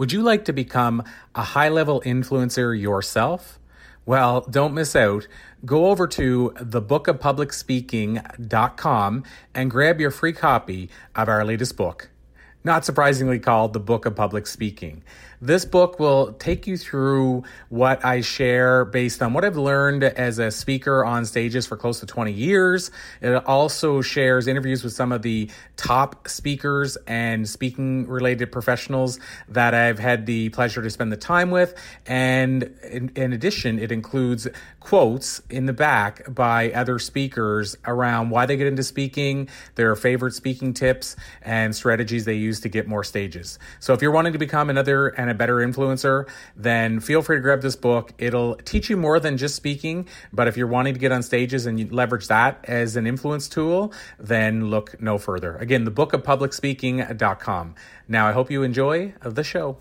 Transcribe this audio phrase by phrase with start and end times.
[0.00, 3.58] Would you like to become a high-level influencer yourself?
[4.06, 5.28] Well, don't miss out.
[5.66, 12.08] Go over to thebookofpublicspeaking.com and grab your free copy of our latest book,
[12.64, 15.04] not surprisingly called The Book of Public Speaking.
[15.42, 20.38] This book will take you through what I share based on what I've learned as
[20.38, 22.90] a speaker on stages for close to 20 years.
[23.22, 29.72] It also shares interviews with some of the top speakers and speaking related professionals that
[29.72, 31.74] I've had the pleasure to spend the time with.
[32.04, 34.46] And in, in addition, it includes
[34.80, 40.34] quotes in the back by other speakers around why they get into speaking, their favorite
[40.34, 43.58] speaking tips, and strategies they use to get more stages.
[43.78, 47.40] So if you're wanting to become another and a better influencer, then feel free to
[47.40, 48.12] grab this book.
[48.18, 51.66] It'll teach you more than just speaking, but if you're wanting to get on stages
[51.66, 55.56] and leverage that as an influence tool, then look no further.
[55.56, 57.74] Again, the book of public speaking.com.
[58.08, 59.78] Now, I hope you enjoy the show.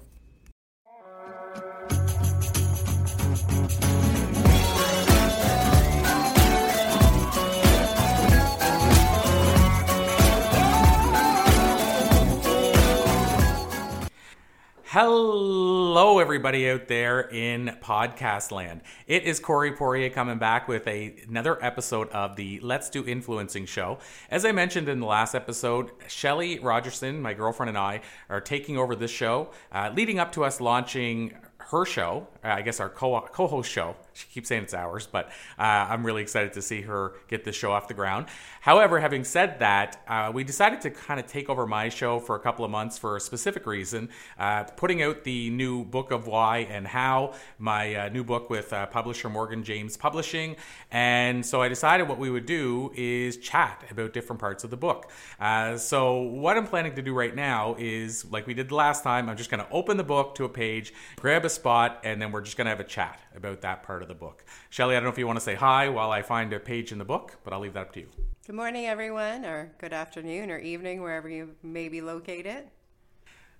[15.01, 18.81] Hello, everybody out there in podcast land.
[19.07, 23.65] It is Corey Poirier coming back with a, another episode of the Let's Do Influencing
[23.65, 23.99] show.
[24.29, 28.77] As I mentioned in the last episode, Shelly Rogerson, my girlfriend, and I are taking
[28.77, 32.89] over this show, uh, leading up to us launching her show, uh, I guess our
[32.89, 33.95] co host show.
[34.19, 37.55] She keeps saying it's ours, but uh, I'm really excited to see her get this
[37.55, 38.25] show off the ground.
[38.59, 42.35] However, having said that, uh, we decided to kind of take over my show for
[42.35, 44.09] a couple of months for a specific reason.
[44.37, 48.73] Uh, putting out the new book of why and how, my uh, new book with
[48.73, 50.57] uh, publisher Morgan James Publishing.
[50.91, 54.77] And so I decided what we would do is chat about different parts of the
[54.77, 55.11] book.
[55.77, 59.29] so, what I'm planning to do right now is, like we did the last time,
[59.29, 62.31] I'm just going to open the book to a page, grab a spot, and then
[62.31, 64.43] we're just going to have a chat about that part of the book.
[64.69, 66.91] Shelly, I don't know if you want to say hi while I find a page
[66.91, 68.07] in the book, but I'll leave that up to you.
[68.45, 72.65] Good morning, everyone, or good afternoon, or evening, wherever you may be located.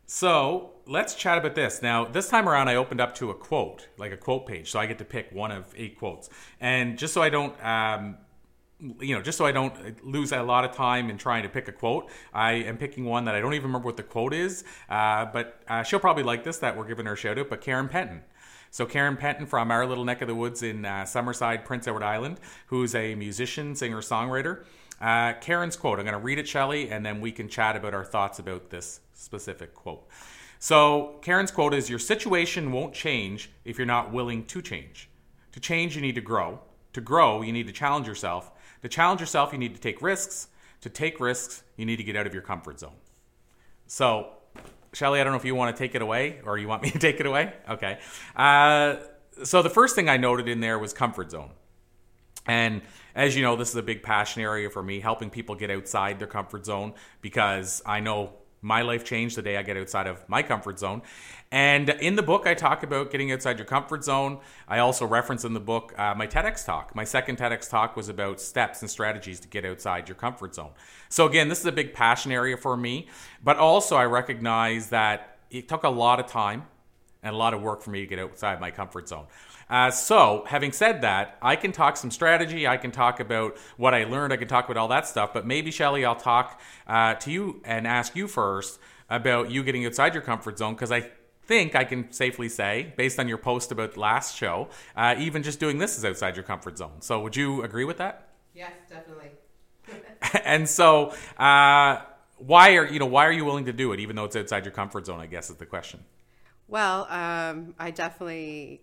[0.07, 1.83] So let's chat about this.
[1.83, 4.79] Now, this time around, I opened up to a quote, like a quote page, so
[4.79, 6.29] I get to pick one of eight quotes.
[6.59, 8.17] And just so I don't um,
[9.01, 11.67] you know, just so I don't lose a lot of time in trying to pick
[11.67, 14.63] a quote, I am picking one that I don't even remember what the quote is,
[14.89, 17.49] uh, but uh, she'll probably like this that we're giving her a shout out.
[17.49, 18.21] But Karen Penton.
[18.71, 22.03] So Karen Penton from our little neck of the woods in uh, Summerside, Prince Edward
[22.03, 24.65] Island, who's a musician, singer, songwriter.
[25.01, 25.99] Uh, Karen's quote.
[25.99, 28.69] I'm going to read it, Shelly, and then we can chat about our thoughts about
[28.69, 30.07] this specific quote.
[30.59, 35.09] So Karen's quote is: "Your situation won't change if you're not willing to change.
[35.53, 36.59] To change, you need to grow.
[36.93, 38.51] To grow, you need to challenge yourself."
[38.81, 40.47] To challenge yourself, you need to take risks.
[40.81, 42.95] To take risks, you need to get out of your comfort zone.
[43.87, 44.33] So,
[44.93, 46.91] Shelly, I don't know if you want to take it away or you want me
[46.91, 47.53] to take it away.
[47.69, 47.99] Okay.
[48.35, 48.97] Uh,
[49.43, 51.51] so, the first thing I noted in there was comfort zone.
[52.45, 52.81] And
[53.15, 56.19] as you know, this is a big passion area for me, helping people get outside
[56.19, 60.27] their comfort zone because I know my life changed the day I get outside of
[60.27, 61.01] my comfort zone.
[61.51, 64.39] And in the book, I talk about getting outside your comfort zone.
[64.67, 66.93] I also reference in the book uh, my TEDx talk.
[66.95, 70.71] My second TEDx talk was about steps and strategies to get outside your comfort zone.
[71.09, 73.07] So, again, this is a big passion area for me,
[73.43, 76.63] but also I recognize that it took a lot of time
[77.23, 79.25] and a lot of work for me to get outside my comfort zone.
[79.69, 82.67] Uh, so, having said that, I can talk some strategy.
[82.67, 84.33] I can talk about what I learned.
[84.33, 85.31] I can talk about all that stuff.
[85.33, 89.85] But maybe, Shelly, I'll talk uh, to you and ask you first about you getting
[89.85, 91.09] outside your comfort zone because I
[91.43, 95.59] think I can safely say, based on your post about last show, uh, even just
[95.59, 97.01] doing this is outside your comfort zone.
[97.01, 98.29] So, would you agree with that?
[98.55, 99.29] Yes, definitely.
[100.45, 102.01] and so, uh,
[102.37, 104.65] why are you know why are you willing to do it, even though it's outside
[104.65, 105.19] your comfort zone?
[105.19, 105.99] I guess is the question.
[106.67, 108.81] Well, um, I definitely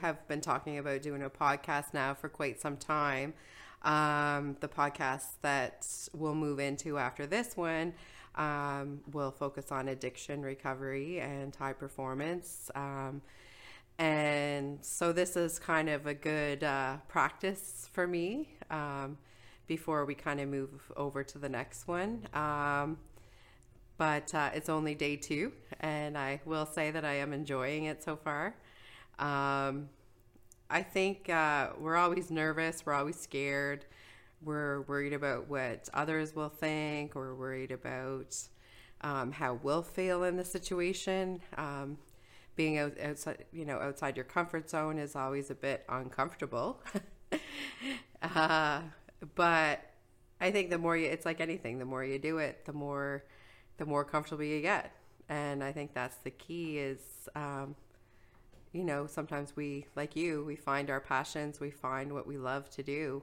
[0.00, 3.34] have been talking about doing a podcast now for quite some time.
[3.82, 7.94] Um, the podcast that we'll move into after this one
[8.34, 12.70] um, will focus on addiction recovery and high performance.
[12.74, 13.22] Um,
[13.98, 19.16] and so this is kind of a good uh, practice for me um,
[19.66, 22.26] before we kind of move over to the next one.
[22.34, 22.98] Um,
[23.98, 28.02] but uh, it's only day two, and I will say that I am enjoying it
[28.02, 28.54] so far.
[29.18, 29.88] Um,
[30.68, 33.84] I think uh, we're always nervous, we're always scared,
[34.42, 38.36] we're worried about what others will think, we're worried about
[39.00, 41.40] um, how we'll feel in the situation.
[41.56, 41.98] Um,
[42.56, 46.82] being out, outside, you know, outside your comfort zone is always a bit uncomfortable.
[48.22, 48.80] uh,
[49.34, 49.80] but
[50.40, 53.24] I think the more you, it's like anything, the more you do it, the more,
[53.76, 54.90] the more comfortable you get.
[55.28, 57.00] And I think that's the key is,
[57.34, 57.76] um,
[58.76, 62.68] you know, sometimes we, like you, we find our passions, we find what we love
[62.70, 63.22] to do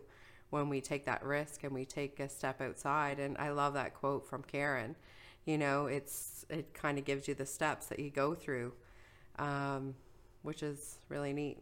[0.50, 3.20] when we take that risk and we take a step outside.
[3.20, 4.96] And I love that quote from Karen.
[5.46, 8.74] You know, it's, it kind of gives you the steps that you go through
[9.40, 9.96] um,
[10.42, 11.58] which is really neat.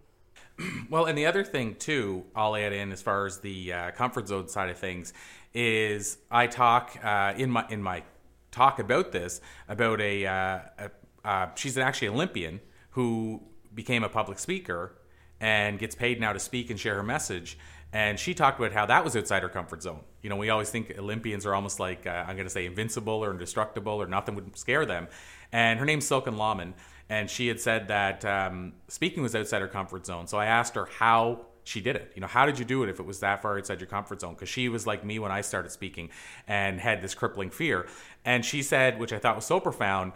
[0.90, 4.28] Well, and the other thing too, I'll add in as far as the uh, comfort
[4.28, 5.14] zone side of things
[5.54, 8.04] is I talk uh, in my in my
[8.52, 9.40] talk about this
[9.70, 10.92] about a, uh, a
[11.24, 12.60] uh, she's an actually Olympian
[12.92, 13.42] who
[13.74, 14.96] became a public speaker
[15.40, 17.58] and gets paid now to speak and share her message.
[17.94, 20.02] And she talked about how that was outside her comfort zone.
[20.22, 23.24] You know, we always think Olympians are almost like, uh, I'm going to say invincible
[23.24, 25.08] or indestructible or nothing would scare them.
[25.52, 26.74] And her name's Silken Laumann
[27.12, 30.28] and she had said that um, speaking was outside her comfort zone.
[30.28, 32.14] So I asked her how she did it.
[32.16, 34.22] You know, how did you do it if it was that far outside your comfort
[34.22, 34.34] zone?
[34.34, 36.10] Because she was like me when I started speaking
[36.48, 37.86] and had this crippling fear.
[38.24, 40.14] And she said, which I thought was so profound,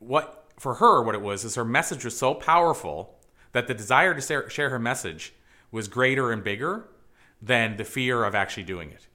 [0.00, 3.18] what for her, what it was is her message was so powerful
[3.52, 5.34] that the desire to share her message
[5.70, 6.88] was greater and bigger
[7.40, 9.06] than the fear of actually doing it.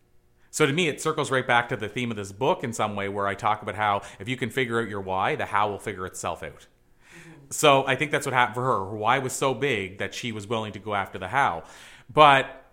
[0.51, 2.95] So to me, it circles right back to the theme of this book in some
[2.95, 5.69] way, where I talk about how if you can figure out your why, the how
[5.69, 6.68] will figure itself out.
[7.12, 7.31] Mm-hmm.
[7.51, 8.85] So I think that's what happened for her.
[8.85, 11.63] Her why was so big that she was willing to go after the how.
[12.12, 12.65] But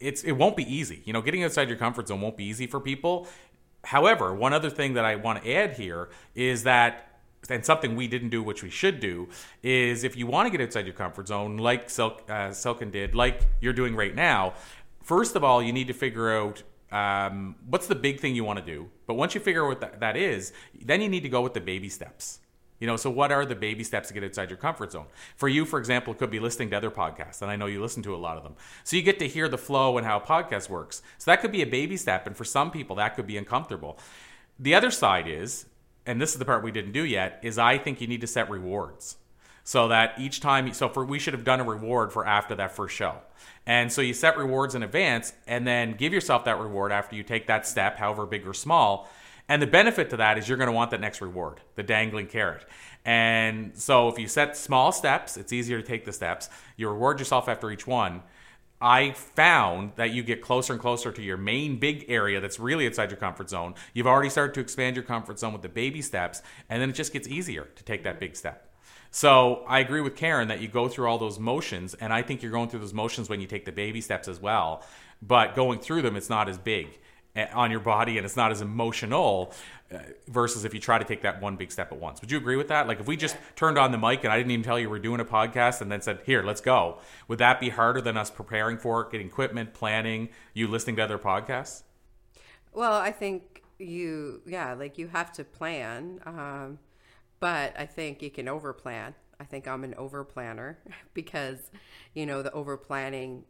[0.00, 1.02] it's it won't be easy.
[1.04, 3.28] You know, getting outside your comfort zone won't be easy for people.
[3.84, 7.09] However, one other thing that I want to add here is that
[7.48, 9.28] and something we didn't do, which we should do,
[9.62, 13.14] is if you want to get outside your comfort zone, like Silk, uh, Silken did,
[13.14, 14.54] like you're doing right now,
[15.02, 18.58] first of all, you need to figure out um, what's the big thing you want
[18.58, 18.90] to do.
[19.06, 21.54] But once you figure out what that, that is, then you need to go with
[21.54, 22.40] the baby steps.
[22.78, 25.04] You know, so what are the baby steps to get outside your comfort zone?
[25.36, 27.80] For you, for example, it could be listening to other podcasts, and I know you
[27.80, 28.54] listen to a lot of them.
[28.84, 31.02] So you get to hear the flow and how a podcast works.
[31.18, 33.98] So that could be a baby step, and for some people, that could be uncomfortable.
[34.58, 35.66] The other side is,
[36.06, 38.26] and this is the part we didn't do yet, is I think you need to
[38.26, 39.16] set rewards.
[39.62, 42.74] So that each time, so for we should have done a reward for after that
[42.74, 43.18] first show.
[43.66, 47.22] And so you set rewards in advance and then give yourself that reward after you
[47.22, 49.08] take that step, however big or small,
[49.50, 52.28] and the benefit to that is you're going to want that next reward, the dangling
[52.28, 52.64] carrot.
[53.04, 56.48] And so if you set small steps, it's easier to take the steps.
[56.76, 58.22] You reward yourself after each one.
[58.80, 62.86] I found that you get closer and closer to your main big area that's really
[62.86, 63.74] outside your comfort zone.
[63.92, 66.94] You've already started to expand your comfort zone with the baby steps, and then it
[66.94, 68.72] just gets easier to take that big step.
[69.10, 72.42] So I agree with Karen that you go through all those motions, and I think
[72.42, 74.82] you're going through those motions when you take the baby steps as well.
[75.20, 76.98] But going through them, it's not as big
[77.36, 79.54] on your body and it's not as emotional
[79.92, 79.98] uh,
[80.28, 82.20] versus if you try to take that one big step at once.
[82.20, 82.88] Would you agree with that?
[82.88, 84.98] Like if we just turned on the mic and I didn't even tell you we're
[84.98, 86.98] doing a podcast and then said, "Here, let's go."
[87.28, 91.02] Would that be harder than us preparing for it, getting equipment, planning, you listening to
[91.02, 91.82] other podcasts?
[92.72, 96.20] Well, I think you yeah, like you have to plan.
[96.26, 96.78] Um,
[97.40, 99.14] but I think you can over plan.
[99.40, 100.78] I think I'm an over planner
[101.14, 101.58] because
[102.14, 103.44] you know, the over planning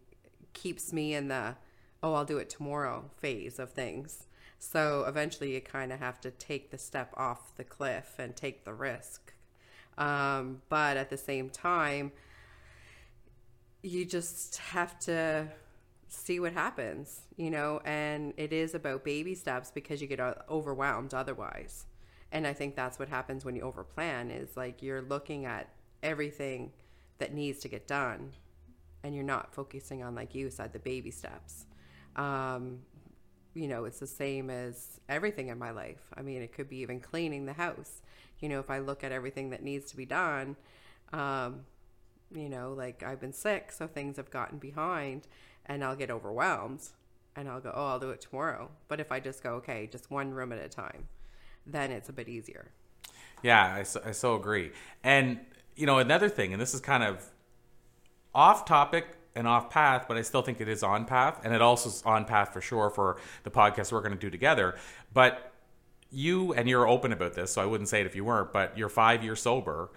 [0.53, 1.57] keeps me in the
[2.03, 4.27] oh, I'll do it tomorrow phase of things.
[4.59, 8.65] So eventually you kind of have to take the step off the cliff and take
[8.65, 9.33] the risk.
[9.97, 12.13] Um, but at the same time,
[13.83, 15.49] you just have to
[16.09, 20.35] see what happens, you know, and it is about baby steps because you get uh,
[20.49, 21.87] overwhelmed otherwise.
[22.33, 25.69] And I think that's what happens when you overplan is like you're looking at
[26.03, 26.73] everything
[27.19, 28.33] that needs to get done
[29.03, 31.67] and you're not focusing on like you said the baby steps
[32.17, 32.81] um,
[33.55, 36.11] you know, it's the same as everything in my life.
[36.15, 38.01] I mean, it could be even cleaning the house.
[38.41, 40.57] You know, if I look at everything that needs to be done,
[41.13, 41.63] um,
[42.33, 45.27] you know, like I've been sick, so things have gotten behind,
[45.67, 46.89] and I'll get overwhelmed
[47.37, 48.71] and I'll go, oh, I'll do it tomorrow.
[48.89, 51.09] But if I just go, okay, just one room at a time,
[51.67, 52.71] then it's a bit easier.
[53.43, 54.73] Yeah, I so, I so agree.
[55.03, 55.41] And,
[55.77, 57.31] you know, another thing, and this is kind of
[58.35, 61.63] off topic and off path, but I still think it is on path, and it
[61.63, 64.77] also is on path for sure for the podcast we're going to do together.
[65.13, 65.53] But
[66.11, 68.53] you and you're open about this, so I wouldn't say it if you weren't.
[68.53, 69.91] But you're five years sober.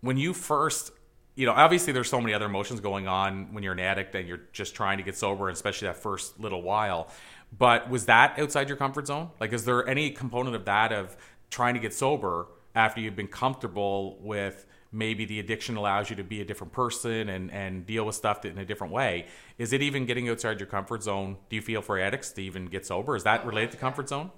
[0.00, 0.92] When you first,
[1.34, 4.26] you know, obviously there's so many other emotions going on when you're an addict and
[4.26, 7.08] you're just trying to get sober, especially that first little while.
[7.56, 9.30] But was that outside your comfort zone?
[9.40, 11.16] Like, is there any component of that of
[11.50, 16.22] trying to get sober after you've been comfortable with maybe the addiction allows you to
[16.22, 19.26] be a different person and, and deal with stuff in a different way.
[19.58, 21.36] Is it even getting outside your comfort zone?
[21.50, 23.16] Do you feel for addicts to even get sober?
[23.16, 24.30] Is that related to comfort zone?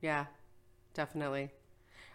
[0.00, 0.26] Yeah,
[0.94, 1.50] definitely.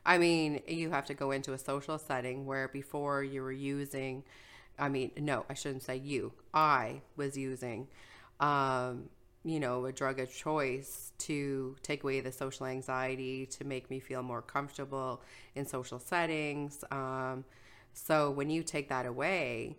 [0.06, 4.24] I mean, you have to go into a social setting where before you were using,
[4.80, 6.32] I mean, no, I shouldn't say you.
[6.54, 7.88] I was using,
[8.40, 9.10] um,
[9.44, 14.00] you know, a drug of choice to take away the social anxiety, to make me
[14.00, 15.22] feel more comfortable
[15.56, 16.84] in social settings.
[16.92, 17.44] Um,
[17.94, 19.78] so when you take that away,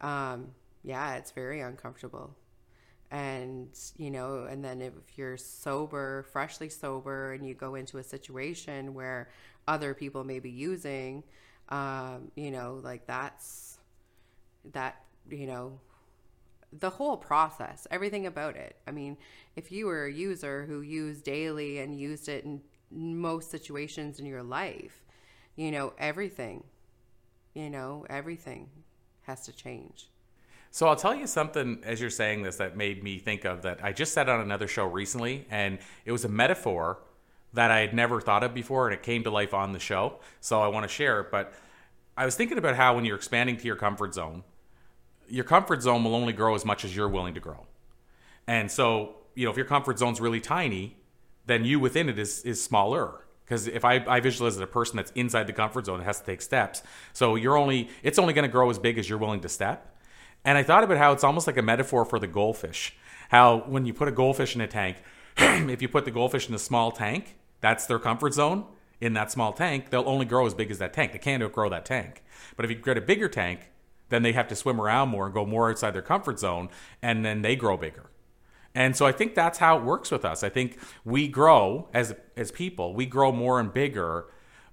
[0.00, 0.48] um,
[0.82, 2.36] yeah, it's very uncomfortable.
[3.10, 8.02] And, you know, and then if you're sober, freshly sober, and you go into a
[8.02, 9.30] situation where
[9.68, 11.22] other people may be using,
[11.68, 13.78] um, you know, like that's
[14.72, 15.78] that, you know,
[16.72, 18.76] the whole process, everything about it.
[18.86, 19.18] I mean,
[19.56, 24.26] if you were a user who used daily and used it in most situations in
[24.26, 25.04] your life,
[25.54, 26.64] you know, everything
[27.54, 28.68] you know, everything
[29.22, 30.08] has to change.
[30.70, 33.84] So I'll tell you something as you're saying this that made me think of that
[33.84, 36.98] I just said on another show recently, and it was a metaphor
[37.52, 40.20] that I had never thought of before, and it came to life on the show.
[40.40, 41.30] So I want to share it.
[41.30, 41.52] But
[42.16, 44.44] I was thinking about how when you're expanding to your comfort zone,
[45.28, 47.66] your comfort zone will only grow as much as you're willing to grow.
[48.46, 50.96] And so, you know, if your comfort zone's really tiny,
[51.46, 55.10] then you within it is is smaller because if I, I visualize a person that's
[55.10, 56.82] inside the comfort zone, it has to take steps.
[57.12, 59.94] So you're only it's only going to grow as big as you're willing to step.
[60.42, 62.94] And I thought about how it's almost like a metaphor for the goldfish.
[63.28, 64.96] How when you put a goldfish in a tank,
[65.36, 68.64] if you put the goldfish in a small tank, that's their comfort zone.
[69.02, 71.12] In that small tank, they'll only grow as big as that tank.
[71.12, 72.22] They can't outgrow that tank.
[72.56, 73.68] But if you get a bigger tank,
[74.08, 76.70] then they have to swim around more and go more outside their comfort zone,
[77.02, 78.06] and then they grow bigger.
[78.74, 80.42] And so I think that's how it works with us.
[80.42, 84.26] I think we grow as as people, we grow more and bigger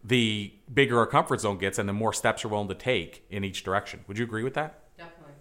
[0.03, 3.43] the bigger our comfort zone gets and the more steps we're willing to take in
[3.43, 4.05] each direction.
[4.07, 4.79] Would you agree with that?
[4.97, 5.33] Definitely.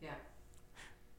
[0.00, 0.10] Yeah.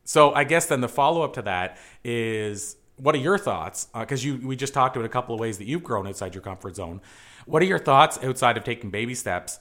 [0.03, 3.87] So I guess then the follow up to that is what are your thoughts?
[3.97, 6.35] Because uh, you we just talked about a couple of ways that you've grown outside
[6.35, 7.01] your comfort zone.
[7.45, 9.59] What are your thoughts outside of taking baby steps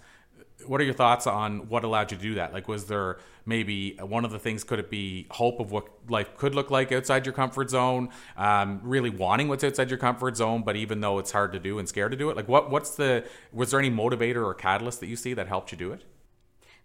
[0.67, 2.53] what are your thoughts on what allowed you to do that?
[2.53, 4.65] Like, was there maybe one of the things?
[4.65, 8.11] Could it be hope of what life could look like outside your comfort zone?
[8.37, 11.79] Um, really wanting what's outside your comfort zone, but even though it's hard to do
[11.79, 12.71] and scared to do it, like what?
[12.71, 13.25] What's the?
[13.53, 16.05] Was there any motivator or catalyst that you see that helped you do it?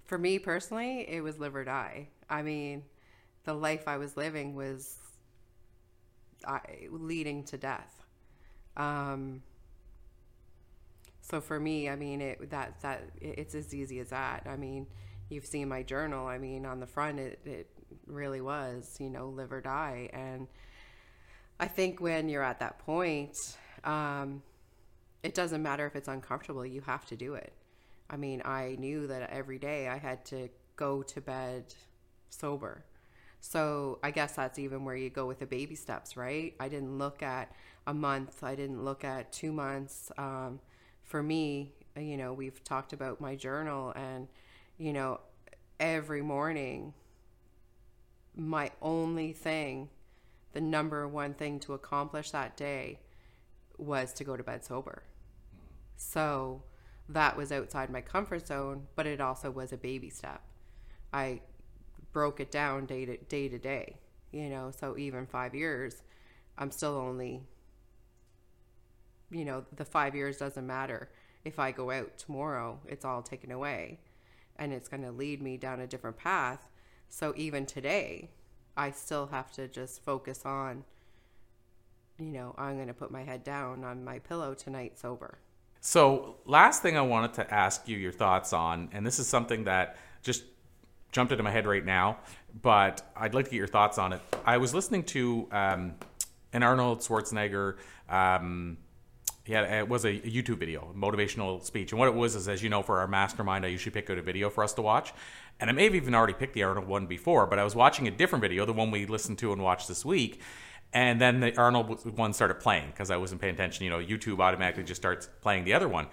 [0.05, 2.09] For me personally, it was live or die.
[2.29, 2.83] I mean,
[3.43, 4.97] the life I was living was
[6.47, 8.03] I, leading to death.
[8.77, 9.41] Um,
[11.27, 14.45] so for me, I mean, it that that it's as easy as that.
[14.45, 14.85] I mean,
[15.29, 16.27] you've seen my journal.
[16.27, 17.67] I mean, on the front, it it
[18.05, 20.09] really was, you know, live or die.
[20.13, 20.47] And
[21.59, 24.43] I think when you're at that point, um,
[25.23, 26.63] it doesn't matter if it's uncomfortable.
[26.63, 27.53] You have to do it.
[28.07, 31.73] I mean, I knew that every day I had to go to bed
[32.29, 32.85] sober.
[33.41, 36.53] So I guess that's even where you go with the baby steps, right?
[36.59, 37.51] I didn't look at
[37.87, 38.43] a month.
[38.43, 40.11] I didn't look at two months.
[40.19, 40.59] Um,
[41.05, 44.27] for me, you know, we've talked about my journal and,
[44.77, 45.21] you know,
[45.79, 46.93] every morning,
[48.35, 49.89] my only thing,
[50.53, 52.99] the number one thing to accomplish that day
[53.77, 55.03] was to go to bed sober.
[55.95, 56.63] So
[57.07, 60.41] that was outside my comfort zone, but it also was a baby step.
[61.13, 61.41] I
[62.11, 63.97] broke it down day to day to day,
[64.31, 66.01] you know, so even five years,
[66.57, 67.43] I'm still only
[69.31, 71.09] you know, the five years doesn't matter.
[71.43, 73.99] If I go out tomorrow, it's all taken away
[74.57, 76.67] and it's going to lead me down a different path.
[77.09, 78.29] So even today,
[78.77, 80.83] I still have to just focus on,
[82.17, 85.39] you know, I'm going to put my head down on my pillow tonight sober.
[85.81, 89.65] So, last thing I wanted to ask you your thoughts on, and this is something
[89.65, 90.43] that just
[91.11, 92.17] jumped into my head right now,
[92.63, 94.21] but I'd like to get your thoughts on it.
[94.45, 95.93] I was listening to um,
[96.53, 97.75] an Arnold Schwarzenegger
[98.09, 98.77] um,
[99.53, 102.69] had it was a YouTube video, motivational speech, and what it was is, as you
[102.69, 105.13] know, for our mastermind, I usually pick out a video for us to watch,
[105.59, 108.07] and I may have even already picked the Arnold one before, but I was watching
[108.07, 110.41] a different video, the one we listened to and watched this week,
[110.93, 113.83] and then the Arnold one started playing because I wasn't paying attention.
[113.83, 116.07] You know, YouTube automatically just starts playing the other one,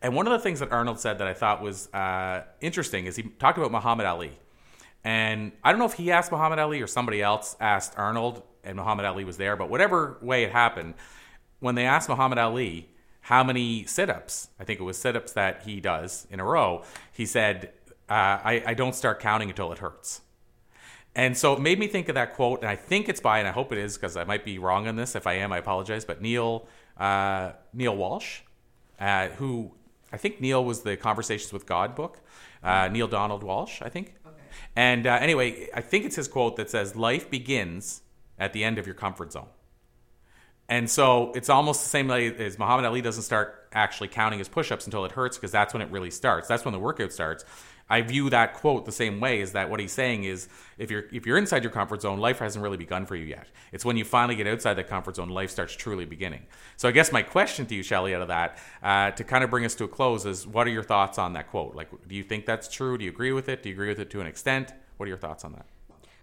[0.00, 3.16] and one of the things that Arnold said that I thought was uh, interesting is
[3.16, 4.32] he talked about Muhammad Ali,
[5.04, 8.76] and I don't know if he asked Muhammad Ali or somebody else asked Arnold, and
[8.76, 10.94] Muhammad Ali was there, but whatever way it happened
[11.62, 12.88] when they asked Muhammad Ali
[13.22, 16.44] how many sit ups, I think it was sit ups that he does in a
[16.44, 17.70] row, he said,
[18.10, 20.22] uh, I, I don't start counting until it hurts.
[21.14, 23.46] And so it made me think of that quote, and I think it's by, and
[23.46, 25.14] I hope it is because I might be wrong on this.
[25.14, 26.04] If I am, I apologize.
[26.04, 26.66] But Neale
[26.98, 28.40] uh, Neale Walsch,
[28.98, 29.72] uh, who
[30.12, 32.18] I think Neil was the Conversations with God book.
[32.62, 34.14] Uh, Neale Donald Walsch, I think.
[34.26, 34.36] Okay.
[34.76, 38.02] And uh, anyway, I think it's his quote that says, "Life begins
[38.38, 39.48] at the end of your comfort zone."
[40.72, 44.48] And so it's almost the same way as Muhammad Ali doesn't start actually counting his
[44.48, 46.48] push-ups until it hurts because that's when it really starts.
[46.48, 47.44] That's when the workout starts.
[47.90, 49.42] I view that quote the same way.
[49.42, 50.24] Is that what he's saying?
[50.24, 50.48] Is
[50.78, 53.48] if you're if you're inside your comfort zone, life hasn't really begun for you yet.
[53.70, 56.46] It's when you finally get outside that comfort zone, life starts truly beginning.
[56.78, 59.50] So I guess my question to you, Shelly, out of that, uh, to kind of
[59.50, 61.74] bring us to a close, is what are your thoughts on that quote?
[61.74, 62.96] Like, do you think that's true?
[62.96, 63.62] Do you agree with it?
[63.62, 64.72] Do you agree with it to an extent?
[64.96, 65.66] What are your thoughts on that?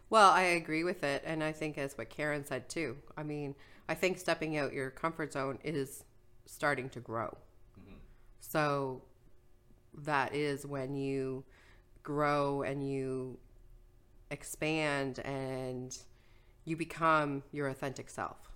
[0.10, 2.98] Well, I agree with it, and I think as what Karen said too.
[3.16, 3.56] I mean,
[3.88, 6.04] I think stepping out your comfort zone is
[6.46, 7.38] starting to grow.
[7.80, 7.98] Mm-hmm.
[8.40, 9.04] So
[10.04, 11.44] that is when you
[12.02, 13.38] grow and you
[14.32, 15.98] expand and
[16.66, 18.49] you become your authentic self.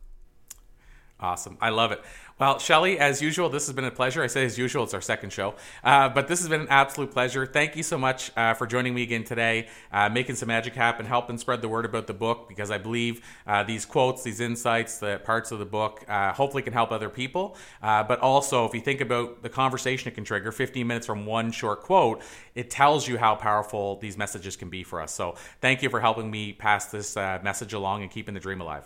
[1.19, 1.57] Awesome.
[1.61, 2.03] I love it.
[2.39, 4.23] Well, Shelly, as usual, this has been a pleasure.
[4.23, 5.53] I say as usual, it's our second show,
[5.83, 7.45] uh, but this has been an absolute pleasure.
[7.45, 11.05] Thank you so much uh, for joining me again today, uh, making some magic happen,
[11.05, 14.97] helping spread the word about the book, because I believe uh, these quotes, these insights,
[14.97, 17.55] the parts of the book, uh, hopefully can help other people.
[17.81, 21.25] Uh, but also, if you think about the conversation it can trigger, 15 minutes from
[21.25, 22.21] one short quote,
[22.55, 25.13] it tells you how powerful these messages can be for us.
[25.13, 28.85] So thank you for helping me pass this message along and keeping the dream alive.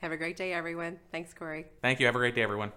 [0.00, 0.98] Have a great day, everyone.
[1.10, 1.66] Thanks, Corey.
[1.82, 2.06] Thank you.
[2.06, 2.72] Have a great day, everyone.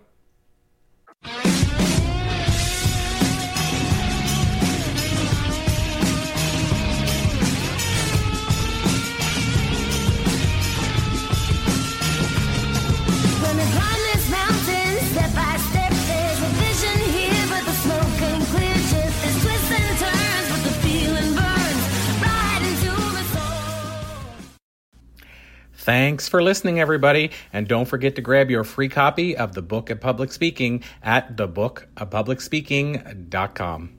[25.82, 27.32] Thanks for listening, everybody.
[27.52, 31.38] And don't forget to grab your free copy of the book of public speaking at
[31.38, 33.98] thebookofpublicspeaking.com.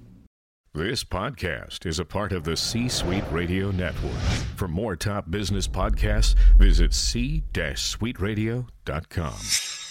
[0.75, 4.17] This podcast is a part of the C Suite Radio Network.
[4.57, 9.82] For more top business podcasts, visit c-suiteradio.com.